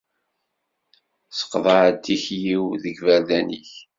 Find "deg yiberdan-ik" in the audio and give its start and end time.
2.81-3.71